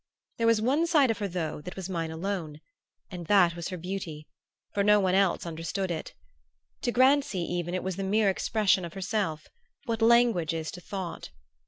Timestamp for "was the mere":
7.83-8.31